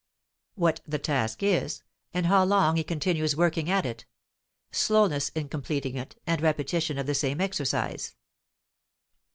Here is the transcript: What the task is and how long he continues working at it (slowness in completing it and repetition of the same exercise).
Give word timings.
What 0.55 0.81
the 0.87 0.97
task 0.97 1.43
is 1.43 1.83
and 2.11 2.25
how 2.25 2.43
long 2.43 2.75
he 2.75 2.83
continues 2.83 3.35
working 3.35 3.69
at 3.69 3.85
it 3.85 4.05
(slowness 4.71 5.29
in 5.35 5.47
completing 5.47 5.95
it 5.95 6.19
and 6.25 6.41
repetition 6.41 6.97
of 6.97 7.05
the 7.05 7.13
same 7.13 7.39
exercise). 7.39 8.15